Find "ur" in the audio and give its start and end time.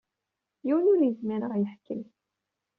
0.91-0.99